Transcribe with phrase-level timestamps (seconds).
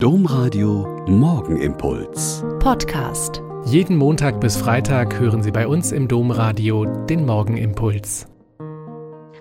[0.00, 2.44] Domradio Morgenimpuls.
[2.60, 3.42] Podcast.
[3.64, 8.28] Jeden Montag bis Freitag hören Sie bei uns im Domradio den Morgenimpuls.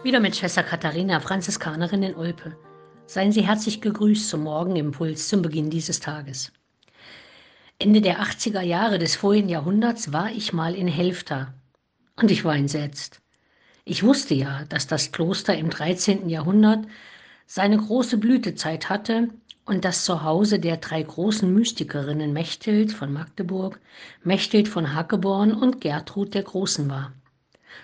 [0.01, 2.57] Wieder mit Schwester Katharina, Franziskanerin in Olpe.
[3.05, 6.51] Seien Sie herzlich gegrüßt zum Morgenimpuls zum Beginn dieses Tages.
[7.77, 11.53] Ende der 80er Jahre des vorigen Jahrhunderts war ich mal in Helfta
[12.15, 13.21] und ich war entsetzt.
[13.85, 16.29] Ich wusste ja, dass das Kloster im 13.
[16.29, 16.87] Jahrhundert
[17.45, 19.29] seine große Blütezeit hatte
[19.67, 23.79] und das Zuhause der drei großen Mystikerinnen Mechthild von Magdeburg,
[24.23, 27.11] Mechthild von Hackeborn und Gertrud der Großen war.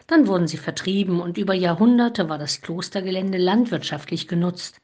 [0.07, 4.79] Dann wurden sie vertrieben und über Jahrhunderte war das Klostergelände landwirtschaftlich genutzt.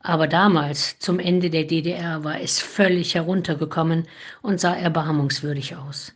[0.00, 4.06] Aber damals, zum Ende der DDR, war es völlig heruntergekommen
[4.42, 6.12] und sah erbarmungswürdig aus.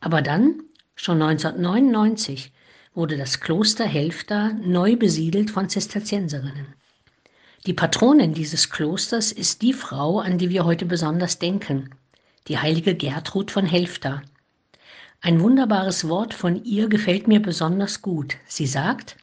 [0.00, 0.62] Aber dann,
[0.96, 2.52] schon 1999,
[2.92, 6.74] wurde das Kloster Helfta neu besiedelt von Zisterzienserinnen.
[7.66, 11.90] Die Patronin dieses Klosters ist die Frau, an die wir heute besonders denken,
[12.46, 14.22] die heilige Gertrud von Helfta.
[15.20, 18.36] Ein wunderbares Wort von ihr gefällt mir besonders gut.
[18.46, 19.16] Sie sagt,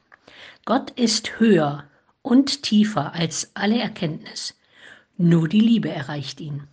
[0.66, 1.86] Gott ist höher
[2.22, 4.56] und tiefer als alle Erkenntnis,
[5.18, 6.68] nur die Liebe erreicht ihn.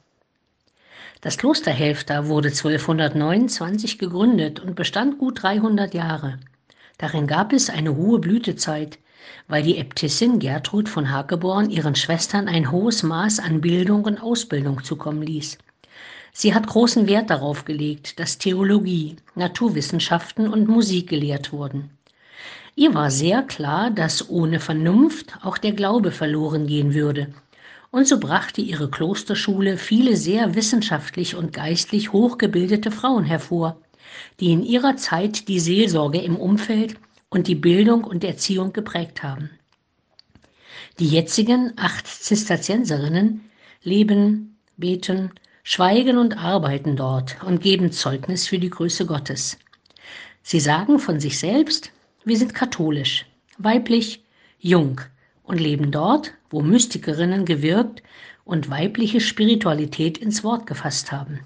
[1.21, 6.41] Das Kloster Helfta wurde 1229 gegründet und bestand gut 300 Jahre.
[7.01, 8.99] Darin gab es eine hohe Blütezeit,
[9.49, 14.85] weil die Äbtissin Gertrud von Hakeborn ihren Schwestern ein hohes Maß an Bildung und Ausbildung
[14.85, 15.57] zukommen ließ.
[16.35, 21.89] Sie hat großen Wert darauf gelegt, dass Theologie, Naturwissenschaften und Musik gelehrt wurden.
[22.77, 27.29] Ihr war sehr klar, dass ohne Vernunft auch der Glaube verloren gehen würde.
[27.91, 33.79] Und so brachte ihre Klosterschule viele sehr wissenschaftlich und geistlich hochgebildete Frauen hervor,
[34.41, 36.97] die in ihrer Zeit die Seelsorge im Umfeld
[37.29, 39.51] und die Bildung und Erziehung geprägt haben.
[40.99, 43.51] Die jetzigen acht Zisterzienserinnen
[43.83, 45.31] leben, beten,
[45.63, 49.59] schweigen und arbeiten dort und geben Zeugnis für die Größe Gottes.
[50.43, 51.93] Sie sagen von sich selbst,
[52.25, 53.27] wir sind katholisch,
[53.59, 54.25] weiblich,
[54.59, 55.01] jung
[55.43, 58.03] und leben dort, wo Mystikerinnen gewirkt
[58.45, 61.41] und weibliche Spiritualität ins Wort gefasst haben.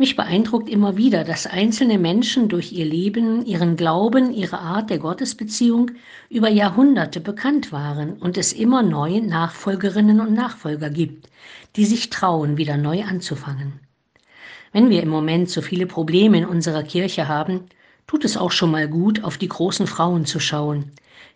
[0.00, 4.98] Mich beeindruckt immer wieder, dass einzelne Menschen durch ihr Leben, ihren Glauben, ihre Art der
[4.98, 5.90] Gottesbeziehung
[6.30, 11.28] über Jahrhunderte bekannt waren und es immer neue Nachfolgerinnen und Nachfolger gibt,
[11.76, 13.74] die sich trauen, wieder neu anzufangen.
[14.72, 17.66] Wenn wir im Moment so viele Probleme in unserer Kirche haben,
[18.06, 20.92] tut es auch schon mal gut, auf die großen Frauen zu schauen,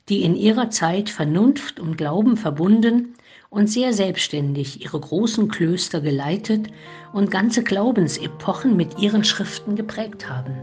[0.08, 3.14] die in ihrer Zeit Vernunft und Glauben verbunden
[3.54, 6.66] und sehr selbstständig ihre großen Klöster geleitet
[7.12, 10.54] und ganze Glaubensepochen mit ihren Schriften geprägt haben.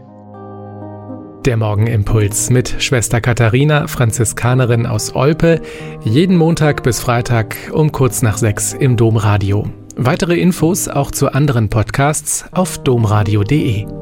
[1.46, 5.60] Der Morgenimpuls mit Schwester Katharina, Franziskanerin aus Olpe,
[6.04, 9.68] jeden Montag bis Freitag um kurz nach sechs im Domradio.
[9.96, 14.01] Weitere Infos auch zu anderen Podcasts auf domradio.de.